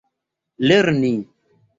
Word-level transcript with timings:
lerni 0.67 1.13